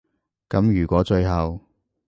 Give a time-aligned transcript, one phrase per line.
[0.49, 1.61] 噉如果最後